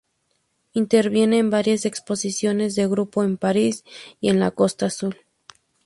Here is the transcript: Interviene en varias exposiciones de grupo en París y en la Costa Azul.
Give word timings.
Interviene 0.73 1.37
en 1.37 1.51
varias 1.51 1.85
exposiciones 1.85 2.73
de 2.73 2.87
grupo 2.87 3.23
en 3.23 3.37
París 3.37 3.83
y 4.19 4.29
en 4.29 4.39
la 4.39 4.49
Costa 4.49 4.87
Azul. 4.87 5.15